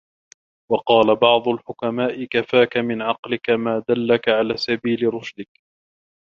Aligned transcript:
وَقَالَ 0.71 1.15
بَعْضُ 1.15 1.47
الْحُكَمَاءِ 1.47 2.23
كَفَاك 2.25 2.77
مِنْ 2.77 3.01
عَقْلِك 3.01 3.49
مَا 3.49 3.83
دَلَّك 3.89 4.29
عَلَى 4.29 4.57
سَبِيلِ 4.57 5.13
رُشْدِك 5.13 5.49